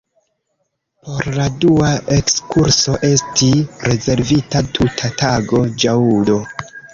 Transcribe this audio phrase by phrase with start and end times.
[1.09, 3.51] Por la dua ekskurso esti
[3.89, 6.41] rezervita tuta tago, ĵaŭdo.